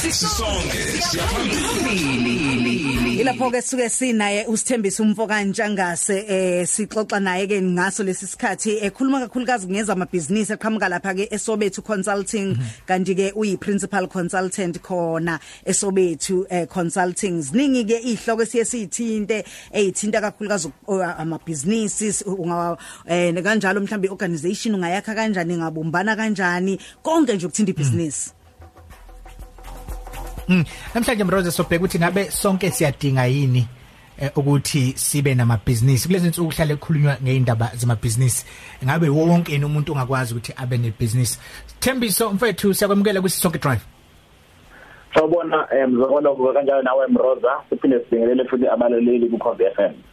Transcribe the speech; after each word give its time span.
sisonke 0.00 0.80
siyaphambili 1.08 2.00
Ilapho 3.20 3.50
ke 3.50 3.60
suke 3.62 3.88
sinaye 3.88 4.46
usithembisa 4.48 5.02
umfo 5.02 5.26
kanjangase 5.26 6.24
eh 6.26 6.66
sixoxa 6.66 7.20
naye 7.20 7.46
ke 7.46 7.60
ngaso 7.60 8.02
lesi 8.02 8.26
sikhathi. 8.26 8.80
Ekhuluma 8.80 9.20
kakhulukazi 9.20 9.68
ngeza 9.68 9.92
amabhizinisi 9.92 10.52
eqhamuka 10.56 10.88
lapha 10.88 11.14
ke 11.14 11.28
esobethu 11.30 11.82
consulting. 11.84 12.56
Kanti 12.86 13.14
ke 13.14 13.32
uyi 13.36 13.60
principal 13.60 14.08
consultant 14.08 14.80
khona 14.80 15.38
esobethu 15.66 16.46
eh 16.48 16.66
consulting. 16.66 17.42
Ziningi 17.42 17.84
ke 17.84 18.00
ihloko 18.00 18.46
siye 18.46 18.64
sithinte 18.64 19.44
ezithinta 19.70 20.20
kakhulukazi 20.20 20.72
amabhizinisi 20.88 22.24
unga 22.24 22.78
eh 23.06 23.34
kanjalo 23.34 23.80
mhlawumbe 23.80 24.08
organization 24.08 24.74
ungayakha 24.74 25.14
kanjani 25.14 25.56
ngabumbana 25.56 26.16
kanjani. 26.16 26.80
Konke 27.02 27.34
nje 27.34 27.46
ukuthinta 27.46 27.70
ibhizinisi. 27.72 28.30
Mm. 28.30 28.39
Namhlanje 30.94 31.24
Mroze 31.24 31.50
sobheka 31.50 31.84
ukuthi 31.84 31.98
ngabe 31.98 32.30
sonke 32.30 32.70
siyadinga 32.70 33.26
yini 33.26 33.66
eh, 34.20 34.30
ukuthi 34.36 34.92
sibe 34.96 35.34
namabhizinisi. 35.34 36.08
Kulezi 36.08 36.26
insuku 36.26 36.50
kuhlale 36.50 36.76
kukhulunywa 36.76 37.16
ngeindaba 37.22 37.70
zamabhizinisi 37.74 38.46
ngabe 38.84 39.08
wonke 39.08 39.64
umuntu 39.64 39.92
ongakwazi 39.92 40.34
ukuthi 40.34 40.52
abe 40.56 40.78
nebhizinisi? 40.78 41.38
Thembiso 41.80 42.30
mfethu 42.32 42.74
siyakwamukela 42.74 43.20
kwisonke 43.20 43.58
drive. 43.58 43.82
Sawubona 45.14 45.66
mzokolo 45.88 46.34
kuba 46.34 46.52
kanjalo 46.52 46.82
nawe 46.82 47.06
Mroza. 47.06 47.52
Siphinde 47.70 48.00
sibingelele 48.00 48.44
futhi 48.44 48.66
abalaleli 48.68 49.28
ku 49.30 49.38
Khobe 49.38 49.70
FM 49.70 50.09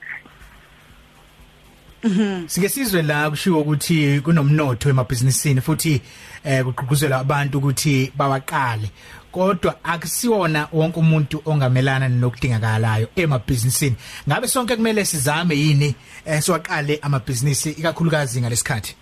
Mhm. 2.04 2.48
Sike 2.48 2.70
sizwe 2.70 3.02
la 3.02 3.30
kushiwo 3.30 3.62
ukuthi 3.62 4.22
kunomnotho 4.22 4.90
emabhizinisini 4.90 5.62
futhi 5.62 6.02
eh 6.46 6.64
kuqhuquzela 6.64 7.20
abantu 7.20 7.58
ukuthi 7.58 8.12
bawaqale. 8.16 8.90
Kodwa 9.32 9.76
akusiwona 9.84 10.68
wonke 10.74 11.00
umuntu 11.00 11.42
ongamelana 11.46 12.08
nokudingakalayo 12.10 13.08
emabhizinisini. 13.16 13.96
Ngabe 14.28 14.48
sonke 14.48 14.76
kumele 14.76 15.06
sizame 15.06 15.56
yini 15.56 15.96
eh 16.26 16.42
siwaqale 16.42 17.00
amabhizinisi 17.02 17.70
ikakhulukazi 17.72 18.42
ngalesikhathi? 18.42 18.96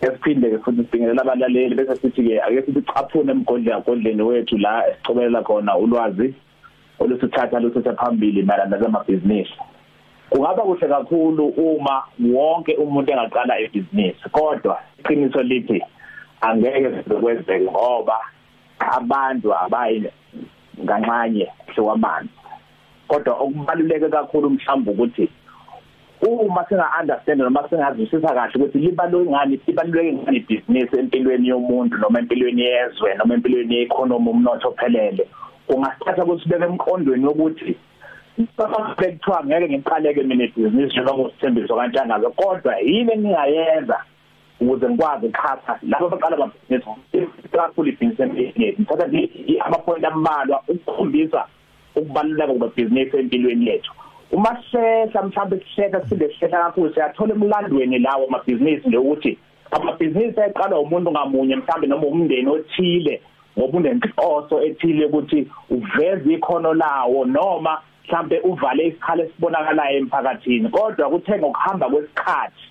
Esiphinde 0.00 0.58
futhi 0.64 0.84
sibingelela 0.84 1.22
abalaleli 1.22 1.74
bese 1.74 1.96
sithi 2.00 2.22
ke 2.22 2.40
ake 2.42 2.62
sithi 2.66 2.82
chaphune 2.82 3.32
emgodleni 3.32 3.72
agodleni 3.72 4.22
wethu 4.22 4.58
la 4.58 4.88
esicobelela 4.88 5.42
khona 5.42 5.76
ulwazi 5.76 6.34
olusithatha 6.98 7.60
lusithatha 7.60 7.96
phambili 7.96 8.42
mayelana 8.42 8.76
namabhizinisi. 8.76 9.67
Kungaba 10.30 10.62
kuhle 10.62 10.88
kakhulu 10.88 11.46
uma 11.46 12.02
wonke 12.20 12.76
umuntu 12.76 13.12
engaqala 13.12 13.60
ibhizinisi 13.60 14.28
kodwa 14.30 14.80
iqiniso 14.98 15.42
lithi 15.42 15.82
angeke 16.40 17.02
sizokwenzeka 17.02 17.70
ngoba 17.70 18.18
abantu 18.78 19.54
abayi 19.54 20.12
nganxanye 20.84 21.46
hlowamanzi 21.66 22.38
kodwa 23.08 23.34
okubaluleke 23.34 24.08
kakhulu 24.08 24.50
mhlawumbe 24.50 24.90
ukuthi 24.90 25.28
uma 26.22 26.64
singa 26.68 26.90
understand 27.00 27.40
noma 27.40 27.68
singazwisisa 27.68 28.34
kahle 28.34 28.52
ukuthi 28.56 28.78
libaluleke 28.78 29.30
ngani 29.30 29.60
ibaluleke 29.66 30.12
ngani 30.12 30.36
ibhizinisi 30.36 30.98
empilweni 30.98 31.48
yomuntu 31.48 31.96
noma 31.96 32.18
empilweni 32.18 32.62
yezwe 32.62 33.14
noma 33.14 33.34
empilweni 33.34 33.74
yeeconomy 33.74 34.30
umnotho 34.30 34.68
ophelele 34.68 35.28
kungasithatha 35.66 36.24
kusibeke 36.24 36.64
emqondweni 36.64 37.24
ukuthi 38.38 39.02
sekuthiwa 39.02 39.44
ngeke 39.44 39.68
ngiqaleke 39.68 40.22
mina 40.22 40.44
ibhizinisi 40.44 40.92
njengoba 40.92 41.22
usithembiso 41.22 41.76
kanjani 41.76 42.12
kodwa 42.36 42.78
yini 42.78 43.12
engingayenza 43.12 43.98
ukuze 44.60 44.88
ngikwazi 44.88 45.26
ukuxhasa 45.26 45.78
labo 45.82 46.06
abaqala 46.06 46.36
amabhizinisi 46.36 47.48
kakhulu 47.52 47.88
ibhizinisi 47.88 48.22
empilweni 48.22 48.76
ngithatha 48.80 49.66
ama-point 49.66 50.04
ambalwa 50.04 50.62
ukukhombisa 50.68 51.44
ukubaluleka 51.96 52.54
kwebhizinisi 52.54 53.16
empilweni 53.16 53.66
yethu. 53.66 53.92
Uma 54.32 54.62
sihlela 54.70 55.22
mhlawumbe 55.22 55.60
sihlela 55.60 56.08
sibe 56.08 56.28
sihlela 56.28 56.64
kakhulu 56.64 56.94
siyathola 56.94 57.34
emlandweni 57.34 57.98
lawo 57.98 58.26
amabhizinisi 58.26 58.88
nje 58.88 58.96
ukuthi 58.96 59.38
amabhizinisi 59.70 60.40
eqalwa 60.40 60.80
umuntu 60.80 61.10
ngamunye 61.10 61.56
mhlawumbe 61.56 61.86
noma 61.86 62.06
umndeni 62.06 62.48
othile 62.48 63.20
ngoba 63.58 63.78
unenhloso 63.78 64.62
ethile 64.62 65.06
ukuthi 65.06 65.48
uveze 65.70 66.34
ikhono 66.34 66.74
lawo 66.74 67.24
noma 67.24 67.80
mhlambe 68.08 68.40
uvale 68.40 68.86
isikhala 68.86 69.24
esibonakalayo 69.24 69.98
emphakathini. 69.98 70.68
Kodwa 70.68 71.10
kuthe 71.10 71.38
ngokuhamba 71.38 71.88
kwesikhathi 71.88 72.64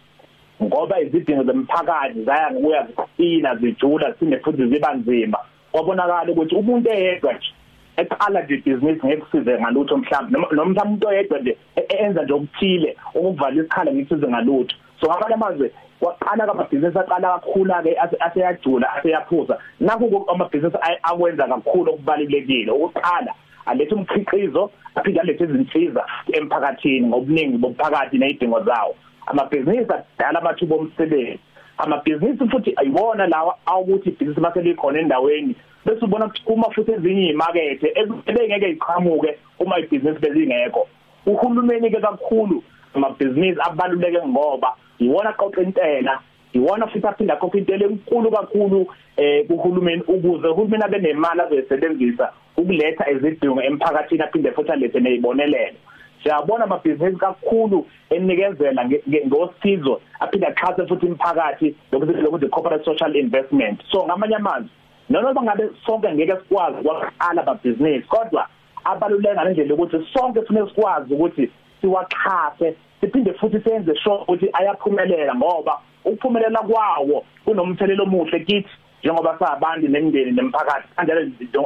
ngoba 0.64 1.00
izidingo 1.02 1.44
zomphakathi 1.44 2.24
zaya 2.24 2.52
ngokuya 2.52 2.88
ziqina 2.88 3.56
zijula 3.56 4.14
sine 4.20 4.40
futhi 4.40 4.68
ziba 4.68 4.94
nzima. 4.94 5.38
Kwabonakala 5.72 6.32
ukuthi 6.32 6.56
umuntu 6.56 6.90
eyedwa 6.90 7.34
nje 7.34 7.54
eqala 7.98 8.42
nje 8.42 8.58
business 8.58 9.06
ngekusize 9.06 9.60
ngalutho 9.60 9.98
mhlawumbe 9.98 10.32
noma 10.32 10.48
mhlawumbe 10.50 10.82
umuntu 10.82 11.08
oyedwa 11.08 11.40
nje 11.40 11.58
e-, 11.76 11.98
enza 11.98 12.24
nje 12.24 12.34
okuthile 12.34 12.98
ukuvala 13.16 13.56
isikhala 13.56 13.92
ngikusize 13.92 14.28
ngalutho. 14.28 14.76
So 15.02 15.08
ngabanye 15.08 15.34
amazwe 15.34 15.72
waqala 16.02 16.46
kamabhizinisi 16.46 17.00
aqala 17.00 17.40
kakhulu 17.40 17.74
ke 17.84 17.98
aseyajula 18.20 18.94
aseyaphuza. 18.94 19.58
Nakho 19.80 20.26
amabhizinisi 20.28 20.78
akwenza 21.04 21.48
kakhulu 21.48 21.92
okubalulekile. 21.92 22.72
Ukuqala 22.72 23.34
alethe 23.68 23.96
umkhiqizo 23.96 24.72
aphinde 24.96 25.20
alethe 25.20 25.44
izinsiza 25.44 26.04
emphakathini 26.34 27.08
ngobuningi 27.08 27.58
bomphakathi 27.58 28.18
nezidingo 28.18 28.64
zawo. 28.64 28.96
Amabhizinisi 29.28 29.92
adala 29.94 30.40
amathuba 30.40 30.76
omsebenzi. 30.76 31.40
Amabhizinisi 31.78 32.50
futhi 32.50 32.74
ayiwona 32.76 33.28
lawa 33.28 33.58
awukuthi 33.66 34.10
ibhizinisi 34.10 34.42
mase 34.42 34.62
likhona 34.62 35.00
endaweni 35.00 35.56
bese 35.86 36.06
ubona 36.06 36.26
ukuthi 36.26 36.42
uma 36.46 36.70
futhi 36.74 36.92
ezinye 36.92 37.30
imakethe 37.30 37.88
ebengeke 38.30 38.70
iqhamuke 38.70 39.38
uma 39.60 39.80
ibhizinisi 39.80 40.20
bezingekho 40.20 40.88
uhulumeni 41.26 41.92
ke 41.92 42.00
kakhulu 42.02 42.64
amabhizinisi 42.96 43.60
abaluleke 43.62 44.28
ngoba 44.28 44.76
iwona 45.00 45.34
qoqa 45.34 45.62
intela 45.62 46.20
iwona 46.58 46.88
futhi 46.88 47.08
aphinda 47.08 47.34
akhokha 47.34 47.58
intela 47.58 47.86
enkulu 47.86 48.32
kakhulu 48.32 48.88
eh 49.18 49.48
kuhulumeni 49.48 50.02
ukuze 50.02 50.48
uhulumeni 50.48 50.84
abe 50.84 50.98
nemali 51.00 51.42
azoyisebenzisa 51.42 52.32
ukuletha 52.58 53.12
izidingo 53.12 53.62
emphakathini 53.62 54.24
aphinde 54.24 54.52
futhi 54.52 54.72
alethe 54.72 55.00
nezibonelelo 55.00 55.78
siyabona 56.24 56.64
amabhizinisi 56.64 57.18
kakhulu 57.18 57.86
enikezela 58.10 58.90
ngosizo 59.28 60.02
aphinde 60.20 60.48
axhase 60.48 60.88
futhi 60.88 61.06
imiphakathi 61.06 61.76
lokuthi 61.92 62.48
corporate 62.50 62.86
social 62.86 63.16
investment. 63.16 63.82
So 63.92 64.06
ngamanye 64.06 64.36
amazwi 64.36 64.70
noma 65.10 65.44
ngabe 65.44 65.70
sonke 65.86 66.14
ngeke 66.14 66.36
sikwazi 66.36 66.78
kwaqala 66.84 67.42
amabhizinisi 67.42 68.08
kodwa 68.08 68.48
abaluleka 68.84 69.46
ngendlela 69.46 69.74
ukuthi 69.74 70.08
sonke 70.14 70.42
kufanele 70.42 70.70
sikwazi 70.70 71.14
ukuthi 71.14 71.52
siwaxhase 71.82 72.76
siphinde 73.02 73.34
futhi 73.34 73.60
senze 73.62 73.96
sure 73.96 74.22
ukuthi 74.22 74.50
ayaphumelela 74.54 75.36
ngoba 75.36 75.80
ukuphumelela 76.08 76.60
kwawo 76.60 77.26
kunomthelelo 77.46 78.04
omuhle 78.04 78.40
kithi 78.40 78.74
njengoba 79.04 79.40
sabantu 79.40 79.88
nemindeni 79.88 80.32
nemphakathi 80.32 80.88
kanjalo 80.96 81.22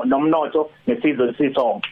nomnotho 0.05 0.69
nesizwe 0.87 1.33
sisonke. 1.37 1.89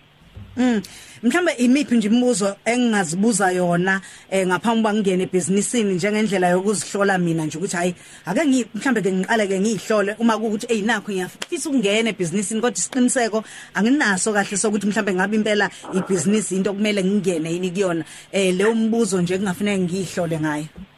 Mm. 0.57 0.81
Mhlambe 1.23 1.51
imiphi 1.51 1.95
nje 1.95 2.07
imibuzo 2.07 2.55
engingazibuza 2.65 3.51
yona 3.51 4.01
eh 4.29 4.47
ngaphambi 4.47 4.83
kwangena 4.83 5.23
ebusinessini 5.23 5.93
njengendlela 5.93 6.49
yokuzihlola 6.49 7.17
mina 7.17 7.45
nje 7.45 7.57
ukuthi 7.57 7.77
hayi 7.77 7.95
ake 8.25 8.45
ngi 8.45 8.65
mhlambe 8.75 9.01
ke 9.01 9.11
ngiqale 9.11 9.47
ke 9.47 9.59
ngihlole 9.59 10.15
uma 10.19 10.37
kuukuthi 10.37 10.67
hey 10.67 10.81
nakho 10.81 11.11
ngiyafisa 11.11 11.69
ukungena 11.69 12.09
ebusinessini 12.09 12.61
kodwa 12.61 12.77
isiqiniseko 12.77 13.43
anginaso 13.73 14.33
kahle 14.33 14.57
sokuthi 14.57 14.87
mhlambe 14.87 15.13
ngabe 15.13 15.35
impela 15.35 15.69
ibusiness 15.93 16.51
into 16.51 16.73
kumele 16.73 17.03
ngingene 17.03 17.51
yini 17.53 17.71
kuyona. 17.71 18.03
Eh 18.31 18.55
leyo 18.55 18.75
mbuzo 18.75 19.21
nje 19.21 19.37
kungafanele 19.37 19.79
ngihlole 19.79 20.39
ngayo. 20.39 20.63
e, 20.63 20.88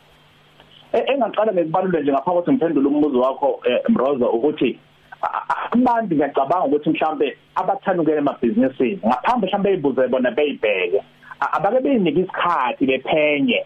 Engaqala 0.93 1.53
ngekubalule 1.53 2.01
nje 2.01 2.11
ngapha 2.11 2.31
ukuthi 2.31 2.51
ngiphendule 2.51 2.87
umbuzo 2.87 3.21
wakho 3.21 3.59
eh, 3.65 3.81
Mroza 3.89 4.29
ukuthi 4.29 4.79
abantu 5.71 6.15
ngiyacabanga 6.15 6.65
ukuthi 6.65 6.89
mhlambe 6.89 7.37
abathanukele 7.55 8.17
emabhizinisini 8.17 8.99
ngaphambi 9.07 9.47
mhlambe 9.47 9.69
eyibuze 9.69 10.07
bona 10.07 10.31
beyibheke. 10.31 11.01
Abake 11.39 11.79
beyinika 11.79 12.19
isikhathi 12.19 12.85
bephenye. 12.85 13.65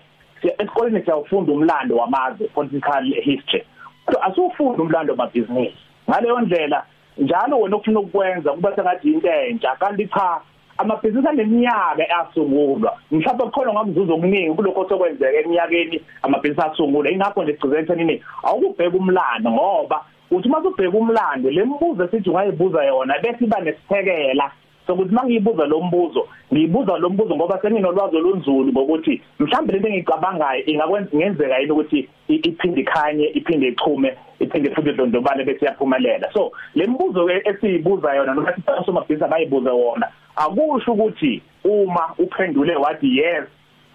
Esikoleni 0.60 1.01
siyawufunda 1.01 1.51
umlando 1.54 1.98
wamazwe 1.98 2.48
political 2.48 3.04
history. 3.24 3.66
Kodwa 4.06 4.24
asufunda 4.24 4.83
umlando 4.83 5.13
wamabhizinisi. 5.13 5.78
Ngaleyo 6.10 6.42
ndlela 6.42 6.86
njalo 7.18 7.60
wena 7.60 7.78
ufuna 7.78 8.00
ukwenza 8.00 8.51
kuba 8.51 8.75
sengathi 8.75 9.12
into 9.12 9.28
entsha 9.28 9.75
kanti 9.75 10.07
cha 10.07 10.42
amabhizinisi 10.77 11.30
aneminyaka 11.30 12.04
asungulwa. 12.19 12.98
Mhlawumbe 13.12 13.44
kukhona 13.44 13.74
ngakuzuza 13.74 14.13
okuningi 14.13 14.56
kulokho 14.56 14.89
sokwenzeka 14.89 15.39
eminyakeni 15.39 16.01
amabhizinisi 16.24 16.68
asungulwa. 16.68 17.12
Ingakho 17.12 17.44
nje 17.44 17.54
sigcizela 17.54 17.95
nini? 17.95 18.24
Awukubheka 18.44 18.98
umlando 18.98 19.51
ngoba 19.51 20.06
uthi 20.31 20.48
uma 20.48 20.60
ubheka 20.60 20.98
umlando 20.98 21.50
lembuzo 21.50 22.04
esithi 22.04 22.30
ungayibuza 22.30 22.83
yona 22.83 23.19
bese 23.19 23.44
iba 23.45 23.60
nesithekela 23.60 24.51
sokuthi 24.88 25.14
mangiyibuza 25.14 25.66
lo 25.66 25.82
mbuzo 25.82 26.28
ngiyibuza 26.54 26.98
lo 26.98 27.10
mbuzo 27.10 27.36
ngoba 27.36 27.62
senginolwazi 27.62 28.18
olunzulu 28.18 28.72
ngokuthi 28.72 29.22
mhlawumbe 29.40 29.74
lento 29.74 29.88
engicabangayo 29.88 30.66
ingakwenza 30.66 31.18
ngenzeka 31.18 31.60
yini 31.60 31.72
ukuthi 31.72 32.10
iphinde 32.28 32.82
ikhanye 32.82 33.26
iphinde 33.26 33.68
ichume 33.68 34.18
iphinde 34.40 34.70
futhi 34.70 34.90
idondobale 34.90 35.44
bese 35.44 35.66
yaphumelela 35.66 36.34
so 36.34 36.52
le 36.76 36.88
mbuzo 36.88 37.30
esiyibuza 37.30 38.16
yona 38.16 38.34
noma 38.34 38.54
sisomabhizinisi 38.80 39.26
abayibuza 39.26 39.74
wona 39.74 40.08
akusho 40.36 40.92
ukuthi 40.94 41.42
uma 41.64 42.14
uphendule 42.18 42.76
wathi 42.76 43.18
yes 43.18 43.46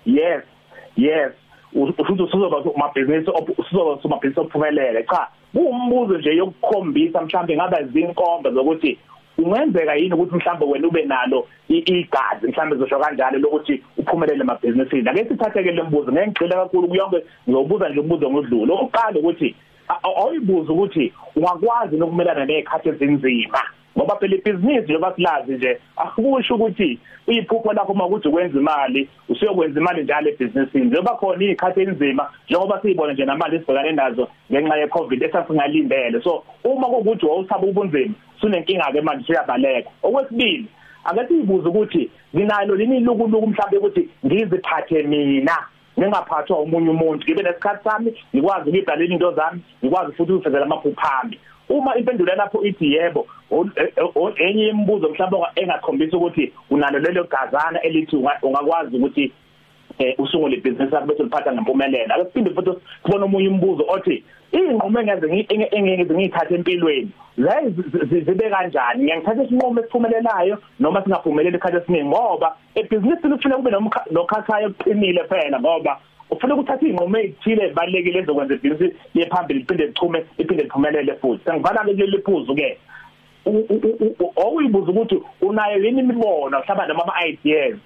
yes 0.07 0.43
yes 0.97 1.33
ufuthi 1.73 2.23
usuzoba 2.23 2.57
umabhizinisi 2.59 3.31
usuzoba 3.59 3.99
umabhizinisi 4.05 4.41
ophumelele. 4.41 5.03
Cha 5.03 5.29
kuwumbuzo 5.53 6.19
nje 6.19 6.37
yokukhombisa 6.37 7.21
mhlawumbe 7.21 7.57
ngaba 7.57 7.83
zinkomba 7.83 8.51
zokuthi 8.51 8.99
ungenzeka 9.39 9.95
yini 9.95 10.15
ukuthi 10.15 10.37
mhlawumbe 10.37 10.67
wena 10.67 10.89
ube 10.89 11.05
nalo 11.05 11.47
igazi 11.69 12.47
mhlawumbe 12.49 12.77
zosho 12.77 12.99
kanjalo 12.99 13.39
lokuthi 13.39 13.83
uphumelele 13.99 14.41
emabhizinisini? 14.41 15.09
Ake 15.09 15.25
sithatheke 15.25 15.73
lembuzo 15.73 16.13
ngeke 16.13 16.27
ngigxile 16.27 16.55
kakhulu 16.55 16.89
kuyonke 16.89 17.25
ngiyobuza 17.49 17.89
nje 17.89 18.01
umbuzo 18.01 18.31
ngodlulo 18.31 18.75
oqala 18.75 19.21
ukuthi 19.21 19.55
awuyibuza 20.03 20.73
ukuthi 20.73 21.13
ungakwazi 21.37 21.97
nokumelana 21.97 22.45
nezikhathi 22.45 22.89
ezinzima? 22.89 23.63
Ngoba 23.97 24.17
phela 24.17 24.35
ibhizinisi 24.37 24.93
yoba 24.93 25.15
silazi 25.17 25.53
nje 25.53 25.79
akusho 25.97 26.55
ukuthi 26.55 26.99
iphupho 27.27 27.73
lakho 27.73 27.95
makuthi 27.95 28.29
ukwenza 28.29 28.59
imali 28.59 29.09
usiyokwenza 29.29 29.81
imali 29.81 30.03
njalo 30.03 30.29
ebhizinisini. 30.31 30.85
Njengoba 30.85 31.17
khona 31.17 31.45
izikhathi 31.45 31.81
enzima 31.81 32.31
njengoba 32.49 32.81
siyibona 32.83 33.13
nje 33.13 33.25
namanje 33.25 33.59
sibhekane 33.59 33.93
nazo 33.93 34.29
ngenxa 34.53 34.77
ye-covid 34.77 35.23
esasingalindele 35.23 36.23
so 36.23 36.45
uma 36.65 36.87
kuwukuthi 36.87 37.27
wawusaba 37.27 37.67
ubunzima 37.67 38.15
sunenkinga 38.41 38.93
ke 38.93 39.01
manje 39.01 39.25
siyabaleka 39.27 39.91
okwesibili 40.03 40.67
ake 41.05 41.27
siyibuze 41.29 41.69
ukuthi 41.69 42.11
nginalo 42.37 42.75
lini 42.75 42.97
ilukuluku 42.97 43.47
mhlawumbe 43.47 43.79
ukuthi 43.79 44.09
ngiziphathe 44.27 45.03
mina 45.03 45.57
ngingaphathwa 45.99 46.61
umunye 46.61 46.91
umuntu. 46.91 47.25
Ngibe 47.25 47.43
nesikhathi 47.43 47.85
sami 47.85 48.15
ngikwazi 48.35 48.71
ukubhalela 48.71 49.15
into 49.15 49.33
zami 49.33 49.61
ngikwazi 49.85 50.13
futhi 50.13 50.33
ukufezela 50.33 50.65
amaphupho 50.65 51.09
ami 51.23 51.39
uma 51.71 51.97
impendulo 51.97 52.35
lapho 52.35 52.65
ithi 52.65 52.93
yebo 52.95 53.27
enye 54.37 54.69
imibuzo 54.69 55.09
mhlawumbe 55.09 55.47
engakhombisa 55.57 56.17
ukuthi 56.17 56.53
unalo 56.71 56.99
lelo 56.99 57.25
gazana 57.25 57.83
elithi 57.83 58.17
ungakwazi 58.43 58.97
ukuthi 58.97 59.33
eh 59.99 60.15
usungule 60.19 60.57
ibhizinisi 60.57 60.95
lakho 60.95 61.07
bese 61.07 61.23
uliphatha 61.23 61.53
ngempumelelo. 61.53 62.15
Akuphinde 62.15 62.51
futhi 62.51 62.71
sibone 63.05 63.25
omunye 63.25 63.49
umbuzo 63.49 63.85
othi 63.89 64.25
inqumo 64.53 65.01
engeze 65.01 65.27
engeze 65.71 66.15
ngiyithatha 66.15 66.55
empilweni 66.55 67.11
zibe 68.27 68.51
kanjani? 68.51 69.05
Ngiyangithatha 69.05 69.43
isinqumo 69.43 69.81
esiphumelelayo 69.81 70.59
noma 70.81 71.03
singaphumeleli 71.03 71.57
ekhathi 71.57 71.77
esiningi 71.77 72.09
ngoba 72.09 72.57
ebhizinisini 72.75 73.37
kufanele 73.37 73.63
kube 73.63 73.71
nokhakhayo 74.11 74.67
okuqinile 74.69 75.25
phela 75.29 75.61
ngoba 75.61 76.01
ufuna 76.31 76.55
ukuthatha 76.55 76.87
inqumo 76.87 77.19
ezithile 77.19 77.65
ezibalekile 77.65 78.19
ezokwenza 78.19 78.55
ibhizinisi 78.55 78.97
liye 79.15 79.27
phambili 79.27 79.61
liphinde 79.61 79.87
lichume 79.87 80.25
liphinde 80.39 80.63
liphumelele 80.63 81.15
futhi. 81.21 81.45
Sengivala 81.45 81.85
ke 81.85 81.95
kuleli 81.95 82.19
phuzu 82.19 82.55
ke 82.55 82.79
oyibuza 84.37 84.91
ukuthi 84.93 85.23
unayo 85.41 85.85
yini 85.85 86.01
imibono 86.01 86.59
mhlawumbe 86.61 86.87
noma 86.89 87.03
ama 87.03 87.27
ideas 87.27 87.79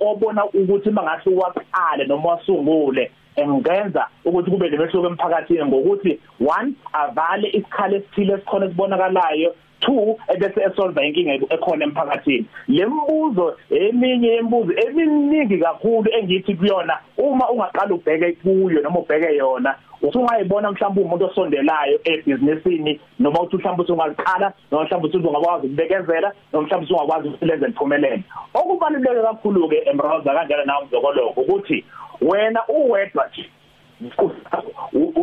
obona 0.00 0.44
ukuthi 0.44 0.90
mangathi 0.90 1.28
waqale 1.28 2.04
noma 2.06 2.28
wasungule 2.28 3.10
engenza 3.36 4.08
ukuthi 4.24 4.50
kube 4.50 4.70
nemehluko 4.70 5.06
emphakathini 5.06 5.64
ngokuthi 5.64 6.20
one 6.40 6.72
avale 6.92 7.48
isikhala 7.48 7.96
esithile 7.96 8.34
esikhona 8.34 8.66
esibonakalayo 8.66 9.54
two 9.82 10.16
ebese 10.28 10.60
esolve 10.62 11.00
inkinga 11.06 11.34
ekhona 11.54 11.84
emphakathini. 11.84 12.46
Lembuzo 12.68 13.56
eminye 13.70 14.28
yembuzo 14.28 14.72
eminingi 14.72 15.58
kakhulu 15.58 16.08
engithi 16.18 16.54
kuyona 16.54 16.98
uma 17.18 17.50
ungaqala 17.50 17.94
ubheke 17.94 18.32
kuyo 18.42 18.80
noma 18.82 18.98
ubheke 19.00 19.36
yona 19.36 19.74
usungayibona 20.02 20.72
mhlawumbe 20.72 21.00
umuntu 21.02 21.26
osondelayo 21.26 22.00
ebusinessini 22.04 23.00
noma 23.18 23.40
uthi 23.40 23.56
mhlawumbe 23.56 23.82
usungaqala 23.82 24.52
noma 24.70 24.84
mhlawumbe 24.84 25.08
uthi 25.08 25.28
ungakwazi 25.28 25.66
ukubekezela 25.66 26.32
noma 26.52 26.66
mhlawumbe 26.66 26.86
usungakwazi 26.86 27.28
ukulenza 27.28 27.66
liphumelele 27.66 28.24
okubaluleke 28.54 29.22
kakhulu 29.22 29.68
ke 29.68 29.82
emroza 29.90 30.34
kanjalo 30.34 30.64
nawo 30.64 30.84
mzokoloko 30.84 31.40
ukuthi 31.40 31.84
wena 32.20 32.60
uwedwa 32.68 33.28
nje 33.28 33.50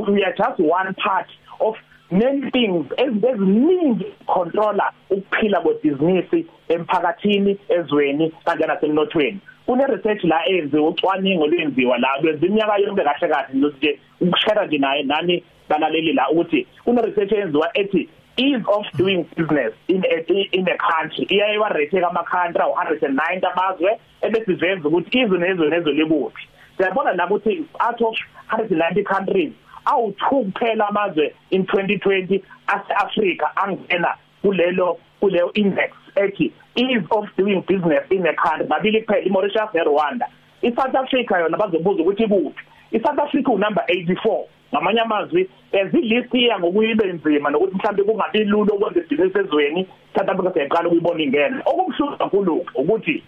we 0.08 0.24
are 0.24 0.34
just 0.34 0.60
one 0.60 0.94
part 0.94 1.28
of 1.60 1.76
many 2.12 2.52
things 2.52 2.86
eziningi 2.98 4.06
controller 4.26 4.92
ukuphila 5.10 5.62
kwebhizinisi 5.62 6.46
emphakathini 6.70 7.58
ezweni 7.70 8.34
kanjalo 8.46 8.74
nasemnothweni 8.74 9.40
kune 9.66 9.86
research 9.86 10.24
la 10.24 10.48
enziwe 10.48 10.88
ucwaningo 10.88 11.48
lwenziwa 11.48 11.98
la 11.98 12.18
lwenza 12.22 12.46
iminyaka 12.46 12.78
yonke 12.78 13.04
kahle 13.04 13.28
kahle 13.28 13.54
nje 13.54 14.00
ukushare 14.22 14.68
nje 14.68 14.78
naye 14.78 15.04
nani 15.04 15.44
balaleli 15.70 16.14
la 16.14 16.30
ukuthi 16.30 16.68
kune 16.84 17.02
research 17.02 17.32
enziwa 17.32 17.70
ethi 17.74 18.10
ease 18.38 18.64
of 18.68 18.86
doing 18.98 19.28
business 19.36 19.74
in 19.88 20.04
a 20.06 20.18
in 20.58 20.68
a 20.68 20.78
country. 20.78 21.28
Iyaye 21.30 21.58
wa 21.58 21.70
rate 21.70 22.02
kama 22.02 22.24
country 22.24 22.62
190 22.62 23.46
amazwe 23.52 24.00
ebese 24.22 24.52
iveza 24.52 24.88
ukuthi 24.88 25.20
izwe 25.20 25.38
nezwe 25.38 25.70
nezwe 25.70 25.94
libuphi. 25.94 26.48
Siyabona 26.78 27.14
la 27.14 27.26
ukuthi 27.28 27.66
out 27.80 28.02
of 28.02 28.16
190 28.52 29.04
countries 29.04 29.54
awu2 29.92 30.44
kuphela 30.52 30.88
amazwe 30.88 31.36
in 31.50 31.62
2020 31.64 32.42
ase-Africa 32.68 33.46
angena 33.56 34.16
kulelo 34.42 34.98
kuleyo 35.20 35.54
index 35.54 35.92
ethi 36.16 36.54
ease 36.76 37.06
of 37.12 37.26
doing 37.38 37.62
business 37.68 38.04
in 38.10 38.26
a 38.28 38.34
country. 38.34 38.68
Babili 38.68 39.02
kuphela 39.02 39.26
iMauritius 39.26 39.74
neRwanda 39.74 40.28
iSouth 40.62 40.96
Africa 40.96 41.32
yona 41.40 41.58
bazobuza 41.58 42.02
ukuthi 42.02 42.24
ibuphi. 42.24 42.64
iSouth 42.92 43.20
Africa 43.20 43.50
unumber 43.50 43.84
84 43.88 44.44
ngamanye 44.74 45.02
amazwi 45.02 45.50
ezilist 45.72 46.34
iya 46.34 46.60
ngokuyibe 46.60 47.14
nzima 47.14 47.50
nokuthi 47.50 47.76
mhlambe 47.76 48.04
kungabi 48.04 48.44
lula 48.44 48.74
ukwenza 48.74 49.00
ibhizinisi 49.00 49.40
ezweni. 49.40 49.88
South 50.16 50.30
Africa 50.30 50.54
siyayiqala 50.54 50.88
ukuyibona 50.88 51.24
ingene. 51.24 51.58
Okubuhlungu 51.66 52.18
kakhulu 52.18 52.66
ukuthi 52.76 53.24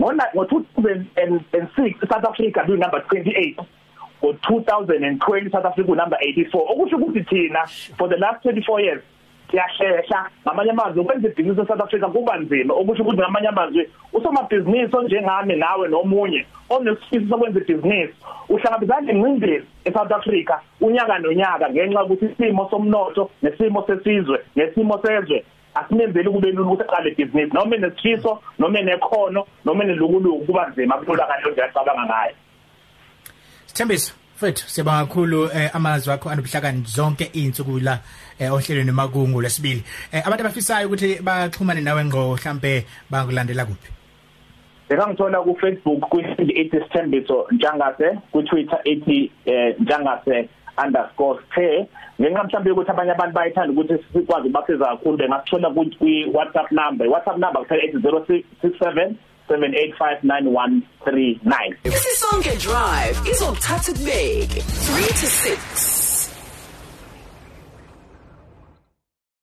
ngona 0.00 0.24
ngo2006 0.34 2.08
South 2.08 2.24
Africa 2.24 2.64
be 2.66 2.76
number 2.76 3.00
28 3.00 3.64
ngo2020 4.22 5.52
South 5.52 5.64
Africa 5.64 5.88
number 5.88 6.18
84 6.18 6.72
okusho 6.72 6.96
ukuthi 6.96 7.22
thina 7.24 7.66
for 7.98 8.08
the 8.08 8.16
last 8.16 8.44
24 8.44 8.80
years 8.80 9.02
siyashesha 9.50 10.26
ngamanye 10.46 10.70
amazwi 10.70 11.00
ukwenza 11.00 11.28
ibhizinisi 11.28 11.60
eSouth 11.60 11.80
Africa 11.80 12.06
kuba 12.12 12.38
nzima. 12.38 12.74
Okusho 12.74 13.02
ukuthi 13.02 13.18
ngamanye 13.18 13.48
amazwi 13.48 13.90
usomabhizinisi 14.12 14.96
onjengami 14.96 15.56
nawe 15.56 15.88
nomunye 15.88 16.46
onesifiso 16.70 17.28
sokwenza 17.28 17.60
ibhizinisi 17.60 18.14
uhlangabezana 18.48 19.00
nengcindezi 19.00 19.66
eSouth 19.84 20.12
Africa 20.12 20.54
unyaka 20.80 21.18
nonyaka 21.18 21.70
ngenxa 21.70 22.04
ukuthi 22.04 22.26
isimo 22.26 22.68
somnotho 22.70 23.30
nesimo 23.42 23.82
sesizwe 23.86 24.38
nesimo 24.56 24.98
sezwe 25.02 25.44
asimenzeli 25.74 26.30
kube 26.30 26.52
lula 26.52 26.70
ukuthi 26.70 26.82
aqale 26.82 27.10
ibhizinisi. 27.10 27.54
Noma 27.54 27.76
enesifiso 27.76 28.42
noma 28.58 28.78
enekhono 28.78 29.46
noma 29.64 29.84
enelukuluku 29.84 30.46
kuba 30.46 30.68
nzima 30.68 30.94
kulula 30.98 31.26
kanjalo 31.26 31.52
nje 31.52 31.62
acabanga 31.62 32.04
ngayo. 32.06 32.34
Sithembiso 33.78 34.12
Mfethu 34.36 34.68
siyabonga 34.68 35.06
kakhulu 35.06 35.44
eh, 35.54 35.70
amazwi 35.76 36.12
akho 36.12 36.30
anobuhlakani 36.30 36.82
zonke 36.86 37.30
izinsuku 37.32 37.78
la 37.80 37.98
eh, 38.38 38.52
ohlelweni 38.52 38.90
makungu 38.90 39.40
lesibili. 39.40 39.84
Eh, 40.12 40.26
abantu 40.26 40.44
abafisayo 40.44 40.86
ukuthi 40.86 41.22
baxhumane 41.22 41.80
nawe 41.80 42.04
ngqo 42.04 42.34
mhlambe 42.34 42.86
bangulandela 43.10 43.64
kuphi? 43.64 43.90
Ngangithola 44.92 45.42
ku 45.42 45.54
Facebook 45.60 46.00
kwihleli 46.10 46.60
ethi 46.60 46.80
Sithembiso 46.80 47.46
Ntshangase 47.52 48.18
ku 48.32 48.42
Twitter 48.42 48.80
ethi 48.84 49.30
eh, 49.46 49.76
Ntshangase 49.78 50.48
underscore 50.84 51.38
care 51.54 51.86
ngenxa 52.20 52.44
mhlawumbe 52.44 52.70
ukuthi 52.70 52.90
abanye 52.90 53.12
abantu 53.12 53.34
bayithanda 53.34 53.72
ukuthi 53.72 53.94
sikwazi 54.12 54.48
ukubasiza 54.48 54.86
kakhulu 54.86 55.16
bengasithola 55.16 55.70
kwi 55.98 56.26
WhatsApp 56.34 56.72
number 56.72 57.06
WhatsApp 57.06 57.38
number 57.38 57.62
kuphela 57.62 57.82
ethi 57.82 57.98
0667 57.98 59.14
7859139 59.48 61.76
Isisonke 61.84 62.56
drive. 62.58 63.16
It's 63.26 63.40
izokuthatha 63.40 63.92
kubeke 63.92 64.60
3 64.60 65.20
to 65.20 65.26
6 65.26 65.97